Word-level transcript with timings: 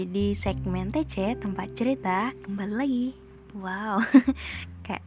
Jadi 0.00 0.32
segmen 0.32 0.88
TC 0.88 1.36
tempat 1.44 1.76
cerita 1.76 2.32
kembali 2.40 2.72
lagi. 2.72 3.06
Wow, 3.52 4.00
kayak 4.88 5.04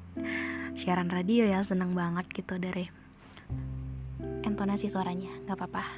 siaran 0.77 1.09
radio 1.09 1.49
ya 1.49 1.65
seneng 1.65 1.97
banget 1.97 2.29
gitu 2.29 2.61
dari 2.61 2.85
intonasi 4.45 4.93
suaranya. 4.93 5.33
Gak 5.49 5.57
apa-apa. 5.57 5.97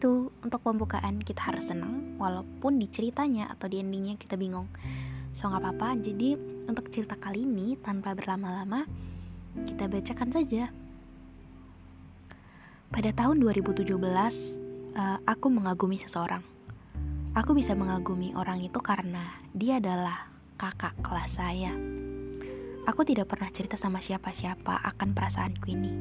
Itu 0.00 0.32
untuk 0.40 0.64
pembukaan 0.64 1.20
kita 1.20 1.44
harus 1.44 1.68
seneng 1.68 2.16
walaupun 2.16 2.80
di 2.80 2.88
ceritanya 2.88 3.52
atau 3.52 3.68
di 3.68 3.84
endingnya 3.84 4.16
kita 4.16 4.40
bingung. 4.40 4.72
So 5.36 5.52
gak 5.52 5.60
apa-apa. 5.60 6.00
Jadi 6.00 6.40
untuk 6.72 6.88
cerita 6.88 7.20
kali 7.20 7.44
ini 7.44 7.76
tanpa 7.84 8.16
berlama-lama 8.16 8.88
kita 9.68 9.92
bacakan 9.92 10.32
saja. 10.32 10.72
Pada 12.88 13.12
tahun 13.12 13.44
2017, 13.44 13.92
uh, 13.92 14.08
eh, 14.96 15.18
aku 15.28 15.52
mengagumi 15.52 16.00
seseorang 16.00 16.55
Aku 17.36 17.52
bisa 17.52 17.76
mengagumi 17.76 18.32
orang 18.32 18.64
itu 18.64 18.80
karena 18.80 19.36
dia 19.52 19.76
adalah 19.76 20.32
kakak 20.56 20.96
kelas 21.04 21.36
saya. 21.36 21.76
Aku 22.88 23.04
tidak 23.04 23.28
pernah 23.28 23.52
cerita 23.52 23.76
sama 23.76 24.00
siapa-siapa 24.00 24.80
akan 24.80 25.12
perasaanku 25.12 25.68
ini, 25.68 25.92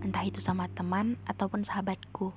entah 0.00 0.24
itu 0.24 0.40
sama 0.40 0.64
teman 0.72 1.20
ataupun 1.28 1.60
sahabatku. 1.60 2.32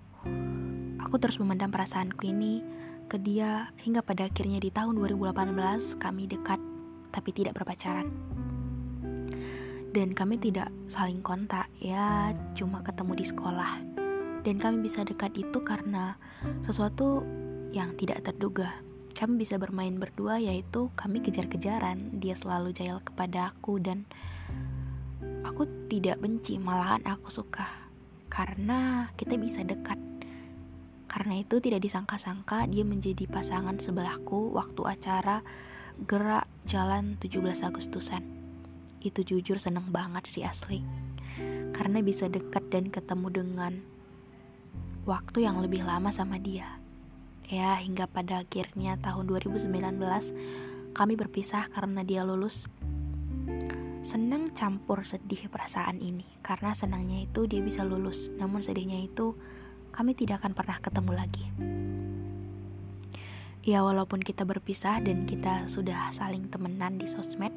Aku 1.00 1.16
terus 1.16 1.40
memendam 1.40 1.72
perasaanku 1.72 2.28
ini 2.28 2.60
ke 3.08 3.16
dia 3.24 3.72
hingga 3.88 4.04
pada 4.04 4.28
akhirnya 4.28 4.60
di 4.60 4.68
tahun 4.68 5.00
2018 5.00 5.96
kami 5.96 6.28
dekat 6.28 6.60
tapi 7.08 7.32
tidak 7.32 7.56
berpacaran. 7.56 8.12
Dan 9.96 10.12
kami 10.12 10.36
tidak 10.36 10.68
saling 10.92 11.24
kontak, 11.24 11.72
ya 11.80 12.36
cuma 12.52 12.84
ketemu 12.84 13.16
di 13.16 13.26
sekolah. 13.32 13.80
Dan 14.44 14.60
kami 14.60 14.84
bisa 14.84 15.08
dekat 15.08 15.40
itu 15.40 15.64
karena 15.64 16.20
sesuatu 16.68 17.24
yang 17.72 17.96
tidak 17.96 18.28
terduga. 18.28 18.84
Kami 19.16 19.40
bisa 19.40 19.56
bermain 19.56 19.96
berdua 19.96 20.40
yaitu 20.40 20.92
kami 21.00 21.24
kejar-kejaran. 21.24 22.20
Dia 22.20 22.36
selalu 22.36 22.76
jahil 22.76 23.00
kepada 23.04 23.56
aku 23.56 23.80
dan 23.80 24.04
aku 25.48 25.68
tidak 25.88 26.20
benci, 26.20 26.60
malahan 26.60 27.04
aku 27.08 27.32
suka. 27.32 27.68
Karena 28.28 29.12
kita 29.16 29.36
bisa 29.40 29.64
dekat. 29.64 30.00
Karena 31.08 31.44
itu 31.44 31.60
tidak 31.60 31.84
disangka-sangka 31.84 32.68
dia 32.72 32.88
menjadi 32.88 33.28
pasangan 33.28 33.80
sebelahku 33.80 34.56
waktu 34.56 34.82
acara 34.88 35.44
gerak 36.08 36.48
jalan 36.64 37.20
17 37.20 37.68
Agustusan. 37.68 38.24
Itu 39.04 39.28
jujur 39.28 39.60
seneng 39.60 39.92
banget 39.92 40.24
sih 40.28 40.48
asli. 40.48 40.80
Karena 41.76 42.00
bisa 42.00 42.32
dekat 42.32 42.72
dan 42.72 42.88
ketemu 42.88 43.28
dengan 43.28 43.74
waktu 45.04 45.44
yang 45.44 45.60
lebih 45.60 45.84
lama 45.84 46.16
sama 46.16 46.40
dia 46.40 46.81
ya 47.52 47.76
hingga 47.84 48.08
pada 48.08 48.48
akhirnya 48.48 48.96
tahun 49.04 49.28
2019 49.28 49.68
kami 50.96 51.14
berpisah 51.20 51.68
karena 51.68 52.08
dia 52.08 52.24
lulus. 52.24 52.64
Senang 54.02 54.56
campur 54.56 55.04
sedih 55.04 55.52
perasaan 55.52 56.00
ini 56.00 56.26
karena 56.42 56.72
senangnya 56.72 57.28
itu 57.28 57.46
dia 57.46 57.60
bisa 57.60 57.84
lulus. 57.84 58.32
Namun 58.40 58.64
sedihnya 58.64 59.04
itu 59.04 59.36
kami 59.92 60.16
tidak 60.16 60.42
akan 60.42 60.56
pernah 60.56 60.80
ketemu 60.80 61.12
lagi. 61.12 61.46
Ya 63.62 63.84
walaupun 63.86 64.24
kita 64.24 64.48
berpisah 64.48 65.04
dan 65.04 65.28
kita 65.30 65.70
sudah 65.70 66.10
saling 66.10 66.50
temenan 66.50 66.98
di 66.98 67.06
sosmed 67.06 67.54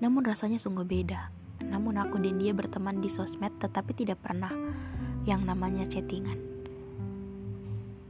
Namun 0.00 0.24
rasanya 0.24 0.56
sungguh 0.56 0.86
beda. 0.86 1.34
Namun 1.66 1.98
aku 1.98 2.16
dan 2.22 2.38
dia 2.38 2.54
berteman 2.54 3.02
di 3.02 3.10
sosmed 3.10 3.52
tetapi 3.58 3.90
tidak 3.92 4.22
pernah 4.22 4.54
yang 5.28 5.44
namanya 5.44 5.86
chattingan 5.86 6.51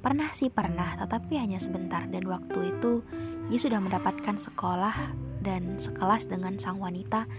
Pernah 0.03 0.35
sih 0.35 0.51
pernah, 0.51 0.99
tetapi 0.99 1.39
hanya 1.39 1.63
sebentar 1.63 2.03
dan 2.11 2.27
waktu 2.27 2.75
itu 2.75 3.07
dia 3.47 3.59
sudah 3.63 3.79
mendapatkan 3.79 4.35
sekolah 4.35 5.15
dan 5.47 5.79
sekelas 5.79 6.27
dengan 6.27 6.59
sang 6.59 6.83
wanita 6.83 7.31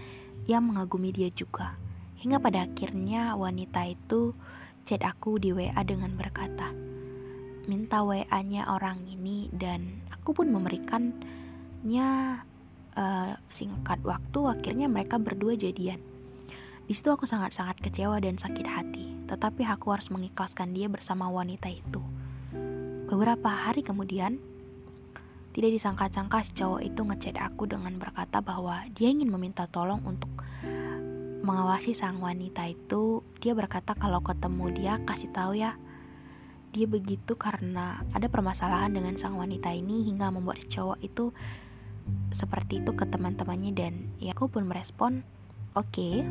yang 0.48 0.64
mengagumi 0.64 1.12
dia 1.12 1.28
juga. 1.28 1.76
Hingga 2.24 2.40
pada 2.40 2.64
akhirnya 2.64 3.36
wanita 3.36 3.84
itu 3.84 4.32
chat 4.88 5.04
aku 5.04 5.36
di 5.36 5.52
WA 5.52 5.76
dengan 5.84 6.16
berkata, 6.16 6.72
minta 7.68 8.00
WA-nya 8.00 8.64
orang 8.68 9.04
ini 9.12 9.52
dan 9.52 10.00
aku 10.08 10.32
pun 10.32 10.48
memberikannya 10.48 12.08
uh, 12.96 13.32
singkat 13.52 14.00
waktu 14.08 14.40
akhirnya 14.40 14.88
mereka 14.88 15.20
berdua 15.20 15.52
jadian. 15.52 16.00
Di 16.84 16.92
situ 16.96 17.12
aku 17.12 17.28
sangat-sangat 17.28 17.80
kecewa 17.80 18.20
dan 18.24 18.40
sakit 18.40 18.64
hati, 18.68 19.16
tetapi 19.28 19.68
aku 19.68 19.92
harus 19.92 20.08
mengikhlaskan 20.08 20.72
dia 20.72 20.88
bersama 20.88 21.28
wanita 21.28 21.68
itu. 21.68 22.23
Beberapa 23.14 23.46
hari 23.46 23.86
kemudian, 23.86 24.42
tidak 25.54 25.70
disangka-sangka 25.70 26.42
si 26.42 26.50
cowok 26.58 26.82
itu 26.82 26.98
ngechat 27.06 27.38
aku 27.38 27.70
dengan 27.70 27.94
berkata 27.94 28.42
bahwa 28.42 28.82
dia 28.90 29.06
ingin 29.06 29.30
meminta 29.30 29.70
tolong 29.70 30.02
untuk 30.02 30.34
mengawasi 31.46 31.94
sang 31.94 32.18
wanita 32.18 32.66
itu. 32.66 33.22
Dia 33.38 33.54
berkata 33.54 33.94
kalau 33.94 34.18
ketemu 34.18 34.66
dia 34.74 34.98
kasih 35.06 35.30
tahu 35.30 35.54
ya. 35.54 35.78
Dia 36.74 36.90
begitu 36.90 37.38
karena 37.38 38.02
ada 38.10 38.26
permasalahan 38.26 38.90
dengan 38.90 39.14
sang 39.14 39.38
wanita 39.38 39.70
ini 39.70 40.02
hingga 40.10 40.34
membuat 40.34 40.58
si 40.58 40.66
cowok 40.74 40.98
itu 40.98 41.30
seperti 42.34 42.82
itu 42.82 42.98
ke 42.98 43.06
teman-temannya 43.06 43.78
dan 43.78 44.10
ya 44.18 44.34
aku 44.34 44.50
pun 44.50 44.66
merespon 44.66 45.22
oke. 45.78 45.86
Okay. 45.86 46.26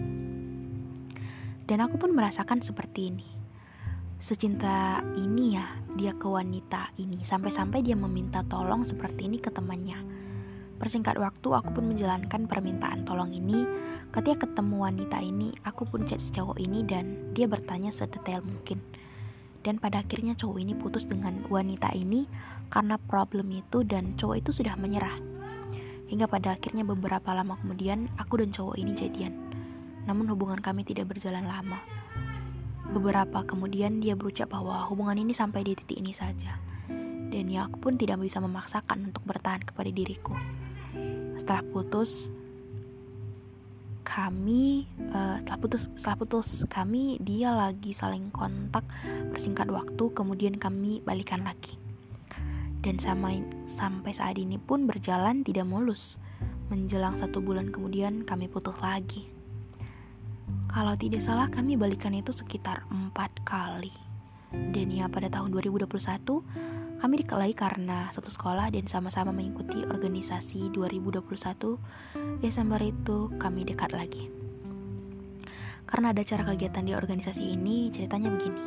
Dan 1.63 1.79
aku 1.79 1.95
pun 1.95 2.11
merasakan 2.11 2.59
seperti 2.59 3.07
ini 3.07 3.32
secinta 4.23 5.03
ini 5.19 5.59
ya 5.59 5.67
dia 5.99 6.15
ke 6.15 6.23
wanita 6.23 6.95
ini 6.95 7.27
sampai-sampai 7.27 7.83
dia 7.83 7.91
meminta 7.99 8.39
tolong 8.47 8.87
seperti 8.87 9.27
ini 9.27 9.43
ke 9.43 9.51
temannya. 9.51 9.99
Persingkat 10.79 11.19
waktu 11.19 11.47
aku 11.51 11.75
pun 11.75 11.91
menjalankan 11.91 12.47
permintaan 12.47 13.03
tolong 13.03 13.35
ini. 13.35 13.67
Ketika 14.15 14.47
ketemu 14.47 14.79
wanita 14.79 15.19
ini, 15.19 15.51
aku 15.67 15.83
pun 15.83 16.07
chat 16.07 16.23
cowok 16.23 16.55
ini 16.55 16.87
dan 16.87 17.35
dia 17.35 17.51
bertanya 17.51 17.91
sedetail 17.91 18.39
mungkin. 18.47 18.79
Dan 19.59 19.83
pada 19.83 19.99
akhirnya 19.99 20.39
cowok 20.39 20.59
ini 20.59 20.71
putus 20.71 21.03
dengan 21.03 21.43
wanita 21.51 21.91
ini 21.91 22.23
karena 22.71 22.95
problem 22.95 23.51
itu 23.51 23.83
dan 23.83 24.15
cowok 24.15 24.39
itu 24.39 24.55
sudah 24.55 24.79
menyerah. 24.79 25.19
Hingga 26.07 26.31
pada 26.31 26.55
akhirnya 26.55 26.87
beberapa 26.87 27.35
lama 27.35 27.59
kemudian 27.59 28.07
aku 28.15 28.39
dan 28.39 28.55
cowok 28.55 28.79
ini 28.79 28.95
jadian. 28.95 29.35
Namun 30.07 30.31
hubungan 30.31 30.63
kami 30.63 30.87
tidak 30.87 31.11
berjalan 31.11 31.43
lama. 31.43 32.02
Beberapa 32.93 33.41
kemudian 33.43 33.97
dia 33.97 34.13
berucap 34.13 34.53
bahwa 34.53 34.85
hubungan 34.85 35.17
ini 35.17 35.33
sampai 35.33 35.65
di 35.65 35.73
titik 35.73 35.97
ini 35.97 36.13
saja. 36.13 36.61
Dan 37.33 37.49
ya 37.49 37.65
aku 37.65 37.89
pun 37.89 37.97
tidak 37.97 38.21
bisa 38.21 38.37
memaksakan 38.37 39.09
untuk 39.09 39.25
bertahan 39.25 39.65
kepada 39.65 39.89
diriku. 39.89 40.37
Setelah 41.33 41.65
putus, 41.73 42.29
kami 44.05 44.85
uh, 45.09 45.41
setelah 45.41 45.59
putus 45.59 45.83
setelah 45.97 46.17
putus 46.21 46.49
kami 46.69 47.17
dia 47.23 47.49
lagi 47.55 47.95
saling 47.95 48.29
kontak 48.29 48.85
bersingkat 49.33 49.71
waktu 49.71 50.11
kemudian 50.13 50.59
kami 50.59 51.01
balikan 51.01 51.41
lagi 51.41 51.79
dan 52.83 52.99
sama 52.99 53.31
sampai 53.63 54.11
saat 54.11 54.35
ini 54.35 54.59
pun 54.59 54.85
berjalan 54.85 55.41
tidak 55.41 55.65
mulus 55.65 56.19
menjelang 56.67 57.15
satu 57.15 57.39
bulan 57.39 57.71
kemudian 57.71 58.27
kami 58.27 58.51
putus 58.51 58.75
lagi 58.83 59.32
kalau 60.73 60.97
tidak 60.97 61.21
salah 61.21 61.53
kami 61.53 61.77
balikan 61.77 62.17
itu 62.17 62.33
sekitar 62.33 62.81
empat 62.89 63.29
kali. 63.45 63.93
Dan 64.49 64.89
ya 64.89 65.05
pada 65.05 65.29
tahun 65.29 65.53
2021 65.53 65.85
kami 66.97 67.13
dikelahi 67.21 67.53
karena 67.53 68.09
satu 68.09 68.33
sekolah 68.33 68.73
dan 68.73 68.89
sama-sama 68.89 69.29
mengikuti 69.29 69.85
organisasi 69.85 70.73
2021 70.73 72.41
Desember 72.41 72.81
itu 72.81 73.29
kami 73.37 73.69
dekat 73.69 73.93
lagi. 73.93 74.33
Karena 75.85 76.09
ada 76.09 76.25
cara 76.25 76.41
kegiatan 76.41 76.81
di 76.81 76.97
organisasi 76.97 77.53
ini, 77.53 77.93
ceritanya 77.93 78.33
begini. 78.33 78.65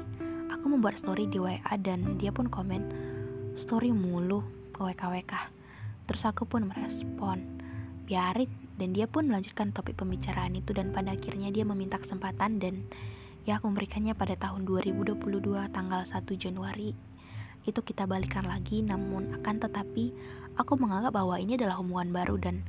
Aku 0.55 0.70
membuat 0.70 0.94
story 0.94 1.26
di 1.26 1.43
WA 1.43 1.75
dan 1.82 2.23
dia 2.23 2.31
pun 2.31 2.47
komen, 2.47 2.87
story 3.59 3.91
mulu, 3.91 4.47
WKWK. 4.79 5.35
Terus 6.06 6.23
aku 6.23 6.47
pun 6.47 6.70
merespon, 6.70 7.43
biarin 8.06 8.65
dan 8.76 8.93
dia 8.93 9.08
pun 9.08 9.28
melanjutkan 9.28 9.73
topik 9.73 9.96
pembicaraan 9.96 10.52
itu 10.56 10.76
dan 10.76 10.93
pada 10.93 11.17
akhirnya 11.17 11.49
dia 11.49 11.64
meminta 11.64 11.96
kesempatan 11.96 12.61
dan 12.61 12.84
ya 13.49 13.56
aku 13.56 13.73
memberikannya 13.73 14.12
pada 14.12 14.37
tahun 14.37 14.69
2022 14.69 15.17
tanggal 15.73 16.02
1 16.05 16.12
Januari. 16.37 16.93
Itu 17.67 17.82
kita 17.82 18.06
balikan 18.06 18.46
lagi 18.46 18.84
namun 18.84 19.32
akan 19.43 19.56
tetapi 19.58 20.12
aku 20.61 20.73
menganggap 20.76 21.17
bahwa 21.17 21.40
ini 21.40 21.56
adalah 21.56 21.81
hubungan 21.81 22.12
baru 22.12 22.37
dan 22.37 22.62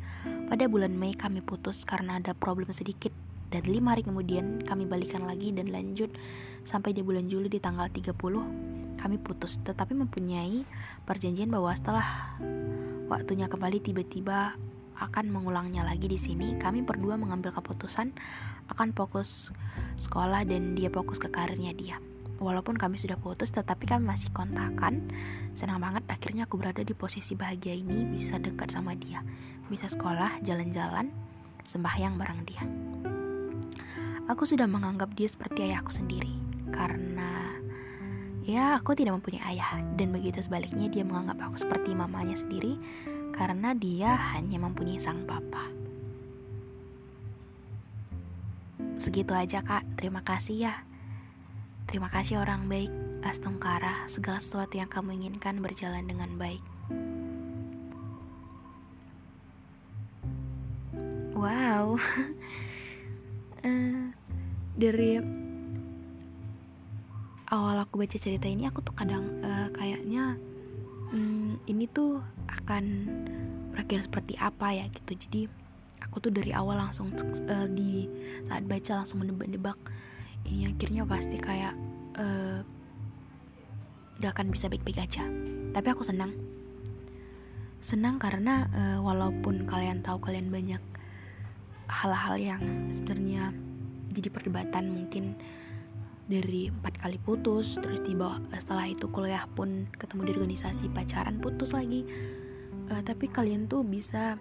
pada 0.48 0.66
bulan 0.72 0.96
Mei 0.96 1.12
kami 1.12 1.44
putus 1.44 1.84
karena 1.84 2.18
ada 2.24 2.32
problem 2.32 2.72
sedikit. 2.72 3.12
Dan 3.48 3.64
lima 3.64 3.96
hari 3.96 4.04
kemudian 4.04 4.60
kami 4.68 4.84
balikan 4.84 5.24
lagi 5.24 5.56
dan 5.56 5.72
lanjut 5.72 6.12
sampai 6.68 6.92
di 6.92 7.00
bulan 7.00 7.32
Juli 7.32 7.48
di 7.48 7.64
tanggal 7.64 7.88
30 7.88 8.12
kami 9.00 9.18
putus. 9.24 9.56
Tetapi 9.64 9.96
mempunyai 9.96 10.68
perjanjian 11.08 11.48
bahwa 11.48 11.72
setelah 11.72 12.36
waktunya 13.08 13.48
kembali 13.48 13.80
tiba-tiba 13.80 14.60
akan 14.98 15.30
mengulangnya 15.30 15.86
lagi 15.86 16.10
di 16.10 16.18
sini. 16.18 16.58
Kami 16.58 16.82
berdua 16.82 17.16
mengambil 17.16 17.54
keputusan 17.54 18.14
akan 18.74 18.92
fokus 18.94 19.54
sekolah 20.02 20.44
dan 20.46 20.74
dia 20.74 20.90
fokus 20.90 21.22
ke 21.22 21.30
karirnya 21.30 21.74
dia. 21.74 21.98
Walaupun 22.38 22.78
kami 22.78 23.02
sudah 23.02 23.18
putus, 23.18 23.50
tetapi 23.50 23.90
kami 23.90 24.06
masih 24.06 24.30
kontakan. 24.30 25.10
Senang 25.58 25.82
banget 25.82 26.06
akhirnya 26.06 26.46
aku 26.46 26.62
berada 26.62 26.86
di 26.86 26.94
posisi 26.94 27.34
bahagia 27.34 27.74
ini, 27.74 28.06
bisa 28.06 28.38
dekat 28.38 28.70
sama 28.70 28.94
dia, 28.94 29.26
bisa 29.74 29.90
sekolah, 29.90 30.46
jalan-jalan, 30.46 31.10
sembahyang 31.66 32.14
bareng 32.14 32.42
dia. 32.46 32.62
Aku 34.30 34.46
sudah 34.46 34.70
menganggap 34.70 35.18
dia 35.18 35.26
seperti 35.26 35.72
ayahku 35.72 35.90
sendiri, 35.90 36.30
karena 36.70 37.58
ya 38.46 38.78
aku 38.78 38.94
tidak 38.94 39.18
mempunyai 39.18 39.58
ayah, 39.58 39.82
dan 39.98 40.14
begitu 40.14 40.38
sebaliknya 40.38 40.94
dia 40.94 41.02
menganggap 41.02 41.42
aku 41.50 41.58
seperti 41.58 41.98
mamanya 41.98 42.38
sendiri, 42.38 42.78
karena 43.38 43.78
dia 43.78 44.18
hanya 44.34 44.58
mempunyai 44.58 44.98
sang 44.98 45.24
papa. 45.30 45.70
Segitu 48.98 49.38
aja 49.38 49.62
kak, 49.62 49.86
terima 49.94 50.26
kasih 50.26 50.68
ya. 50.68 50.76
Terima 51.88 52.12
kasih 52.12 52.42
orang 52.44 52.68
baik, 52.68 52.92
Astungkara, 53.24 54.10
segala 54.12 54.44
sesuatu 54.44 54.76
yang 54.76 54.92
kamu 54.92 55.22
inginkan 55.22 55.62
berjalan 55.64 56.04
dengan 56.04 56.36
baik. 56.36 56.60
Wow, 61.38 62.02
uh, 63.62 64.04
dari 64.82 65.22
awal 67.48 67.78
aku 67.80 68.04
baca 68.04 68.18
cerita 68.20 68.50
ini 68.50 68.68
aku 68.68 68.84
tuh 68.84 68.98
kadang 68.98 69.24
uh, 69.46 69.70
kayaknya 69.72 70.36
um, 71.14 71.56
ini 71.70 71.88
tuh 71.88 72.20
akan 72.48 72.84
berakhir 73.76 74.08
seperti 74.08 74.34
apa 74.40 74.74
ya 74.74 74.86
gitu. 74.90 75.14
Jadi 75.14 75.42
aku 76.02 76.24
tuh 76.24 76.32
dari 76.34 76.52
awal 76.56 76.80
langsung 76.80 77.14
uh, 77.14 77.68
di 77.70 78.08
saat 78.48 78.66
baca 78.66 79.04
langsung 79.04 79.22
menebak-nebak 79.22 79.78
ini 80.48 80.72
akhirnya 80.72 81.04
pasti 81.04 81.38
kayak 81.38 81.76
uh, 82.18 82.64
gak 84.18 84.34
akan 84.34 84.50
bisa 84.50 84.72
baik-baik 84.72 85.04
aja. 85.04 85.24
Tapi 85.76 85.88
aku 85.92 86.02
senang. 86.02 86.34
Senang 87.84 88.18
karena 88.18 88.66
uh, 88.74 89.00
walaupun 89.06 89.70
kalian 89.70 90.02
tahu 90.02 90.18
kalian 90.18 90.50
banyak 90.50 90.82
hal-hal 91.88 92.36
yang 92.36 92.62
sebenarnya 92.92 93.56
jadi 94.12 94.28
perdebatan 94.34 94.92
mungkin 94.92 95.38
dari 96.28 96.68
empat 96.68 97.00
kali 97.00 97.16
putus 97.24 97.80
terus 97.80 98.04
di 98.04 98.12
bawah 98.12 98.44
setelah 98.60 98.84
itu 98.92 99.08
kuliah 99.08 99.48
pun 99.48 99.88
ketemu 99.96 100.22
di 100.28 100.32
organisasi 100.36 100.92
pacaran 100.92 101.40
putus 101.40 101.72
lagi. 101.72 102.04
Uh, 102.88 103.04
tapi 103.04 103.32
kalian 103.32 103.68
tuh 103.68 103.84
bisa 103.84 104.36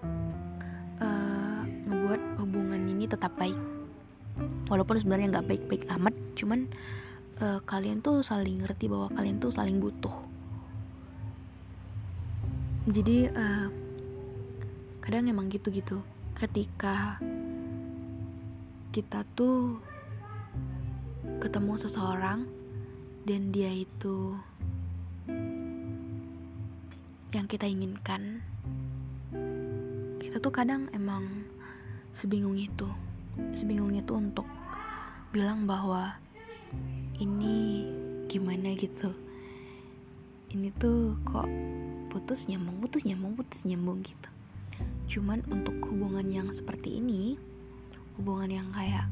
uh, 0.98 1.62
ngebuat 1.62 2.42
hubungan 2.42 2.82
ini 2.90 3.06
tetap 3.06 3.34
baik. 3.38 3.58
Walaupun 4.66 4.98
sebenarnya 4.98 5.38
nggak 5.38 5.46
baik-baik 5.46 5.84
amat 5.94 6.14
cuman 6.34 6.66
uh, 7.38 7.62
kalian 7.62 8.02
tuh 8.02 8.20
saling 8.26 8.66
ngerti 8.66 8.90
bahwa 8.90 9.06
kalian 9.14 9.38
tuh 9.38 9.54
saling 9.54 9.78
butuh. 9.78 10.12
Jadi 12.86 13.30
uh, 13.30 13.66
kadang 15.02 15.30
emang 15.30 15.46
gitu-gitu. 15.50 16.02
Ketika 16.34 17.18
kita 18.90 19.22
tuh 19.34 19.78
ketemu 21.42 21.72
seseorang 21.80 22.48
dan 23.26 23.40
dia 23.52 23.70
itu 23.72 24.38
yang 27.34 27.46
kita 27.50 27.68
inginkan. 27.68 28.40
Kita 30.22 30.38
tuh 30.40 30.52
kadang 30.52 30.88
emang 30.96 31.44
sebingung 32.16 32.56
itu 32.56 32.88
sebingung 33.52 33.92
itu 33.92 34.12
untuk 34.16 34.48
bilang 35.32 35.68
bahwa 35.68 36.16
ini 37.20 37.84
gimana 38.28 38.72
gitu. 38.76 39.12
Ini 40.52 40.72
tuh 40.80 41.20
kok 41.28 41.48
putus 42.08 42.48
nyambung 42.48 42.80
putus 42.80 43.04
nyambung 43.04 43.36
putus 43.36 43.68
nyambung 43.68 44.00
gitu. 44.00 44.28
Cuman 45.06 45.44
untuk 45.52 45.76
hubungan 45.92 46.26
yang 46.32 46.48
seperti 46.52 47.00
ini 47.00 47.36
hubungan 48.16 48.50
yang 48.64 48.68
kayak 48.72 49.06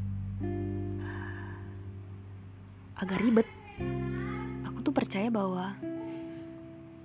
agak 2.94 3.18
ribet. 3.18 3.48
Aku 4.70 4.86
tuh 4.86 4.94
percaya 4.94 5.26
bahwa 5.30 5.74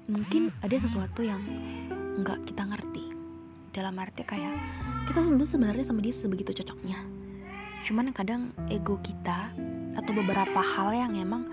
mungkin 0.09 0.53
ada 0.61 0.77
sesuatu 0.77 1.25
yang 1.25 1.41
nggak 2.21 2.45
kita 2.45 2.63
ngerti. 2.65 3.05
Dalam 3.73 3.97
arti 4.01 4.25
kayak 4.25 4.53
kita 5.09 5.25
sebenarnya 5.25 5.85
sama 5.85 6.01
dia 6.01 6.13
sebegitu 6.13 6.53
cocoknya. 6.61 7.01
Cuman 7.85 8.13
kadang 8.13 8.53
ego 8.69 9.01
kita 9.01 9.53
atau 9.97 10.11
beberapa 10.13 10.61
hal 10.61 10.93
yang 10.93 11.13
emang 11.17 11.49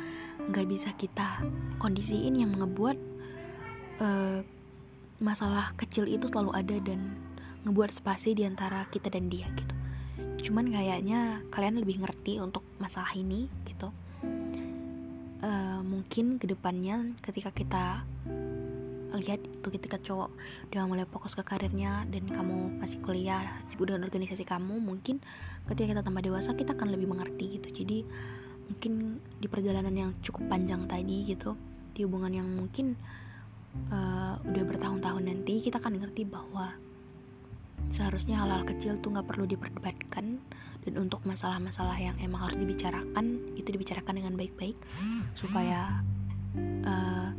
nggak 0.52 0.66
bisa 0.68 0.92
kita 0.94 1.42
kondisiin 1.80 2.36
yang 2.36 2.52
ngebuat 2.56 2.98
uh, 4.00 4.40
masalah 5.16 5.72
kecil 5.80 6.04
itu 6.04 6.28
selalu 6.28 6.52
ada 6.52 6.76
dan 6.84 7.16
ngebuat 7.64 7.90
spasi 7.90 8.36
di 8.36 8.44
antara 8.44 8.84
kita 8.92 9.08
dan 9.08 9.32
dia 9.32 9.48
gitu. 9.56 9.74
Cuman 10.50 10.70
kayaknya 10.70 11.42
kalian 11.50 11.80
lebih 11.80 12.04
ngerti 12.04 12.38
untuk 12.38 12.62
masalah 12.78 13.10
ini 13.16 13.48
gitu 13.66 13.90
mungkin 15.86 16.42
ke 16.42 16.50
depannya 16.50 17.14
ketika 17.22 17.54
kita 17.54 17.84
lihat 19.16 19.40
itu 19.40 19.68
ketika 19.72 19.96
cowok 19.96 20.28
udah 20.68 20.84
mulai 20.84 21.08
fokus 21.08 21.32
ke 21.32 21.40
karirnya 21.40 22.04
dan 22.12 22.28
kamu 22.28 22.76
masih 22.76 23.00
kuliah 23.00 23.40
sibuk 23.70 23.88
dengan 23.88 24.04
organisasi 24.04 24.44
kamu 24.44 24.76
mungkin 24.76 25.24
ketika 25.72 25.96
kita 25.96 26.02
tambah 26.04 26.20
dewasa 26.20 26.52
kita 26.52 26.76
akan 26.76 26.92
lebih 26.92 27.08
mengerti 27.08 27.56
gitu. 27.56 27.68
Jadi 27.82 28.04
mungkin 28.66 29.22
di 29.40 29.46
perjalanan 29.48 29.94
yang 29.94 30.10
cukup 30.20 30.50
panjang 30.50 30.84
tadi 30.84 31.32
gitu 31.32 31.56
di 31.96 32.04
hubungan 32.04 32.34
yang 32.34 32.48
mungkin 32.50 32.98
uh, 33.88 34.36
udah 34.42 34.64
bertahun-tahun 34.68 35.22
nanti 35.24 35.64
kita 35.64 35.80
akan 35.80 36.02
ngerti 36.02 36.28
bahwa 36.28 36.76
seharusnya 37.96 38.36
hal-hal 38.44 38.68
kecil 38.68 39.00
tuh 39.00 39.16
nggak 39.16 39.24
perlu 39.24 39.48
diperdebatkan. 39.48 40.44
Dan 40.86 40.94
untuk 41.02 41.24
masalah-masalah 41.26 41.98
yang 41.98 42.14
emang 42.22 42.46
harus 42.46 42.60
dibicarakan 42.60 43.56
itu 43.58 43.68
dibicarakan 43.72 44.22
dengan 44.22 44.36
baik-baik. 44.36 44.76
Supaya 45.34 46.04
uh, 46.86 47.32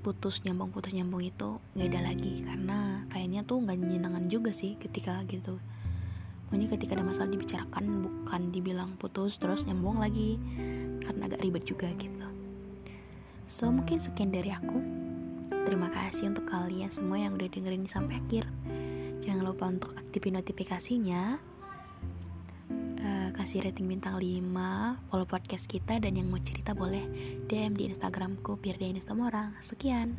putus 0.00 0.40
nyambung 0.46 0.72
putus 0.72 0.94
nyambung 0.94 1.26
itu 1.26 1.58
nggak 1.74 1.88
ada 1.90 2.00
lagi. 2.14 2.46
Karena 2.46 3.04
kayaknya 3.10 3.42
tuh 3.44 3.60
nggak 3.60 3.76
nyenangan 3.76 4.24
juga 4.30 4.54
sih 4.54 4.78
ketika 4.78 5.20
gitu. 5.26 5.58
Pokoknya 6.48 6.68
ketika 6.72 6.96
ada 6.96 7.04
masalah 7.04 7.28
dibicarakan 7.32 7.84
bukan 8.06 8.42
dibilang 8.54 8.90
putus 8.96 9.36
terus 9.36 9.66
nyambung 9.68 10.00
lagi. 10.00 10.40
Karena 11.02 11.28
agak 11.28 11.42
ribet 11.42 11.68
juga 11.68 11.92
gitu. 11.98 12.24
So 13.52 13.68
mungkin 13.68 14.00
sekian 14.00 14.32
dari 14.32 14.48
aku. 14.48 14.80
Terima 15.68 15.92
kasih 15.92 16.32
untuk 16.32 16.48
kalian 16.48 16.88
semua 16.88 17.20
yang 17.20 17.36
udah 17.36 17.46
dengerin 17.52 17.84
sampai 17.84 18.16
akhir 18.18 18.48
jangan 19.22 19.44
lupa 19.46 19.64
untuk 19.70 19.94
aktifin 19.94 20.36
notifikasinya. 20.36 21.52
Kasih 23.32 23.66
rating 23.66 23.90
bintang 23.90 24.22
5 24.22 25.10
follow 25.10 25.26
podcast 25.26 25.66
kita 25.66 25.98
dan 25.98 26.14
yang 26.14 26.30
mau 26.30 26.38
cerita 26.38 26.78
boleh 26.78 27.02
DM 27.50 27.74
di 27.74 27.90
Instagramku 27.90 28.54
biar 28.54 28.78
dia 28.78 28.94
semua 29.02 29.34
orang 29.34 29.58
sekian 29.58 30.14